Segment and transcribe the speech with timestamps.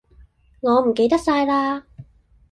[0.61, 1.85] 我唔記得晒啦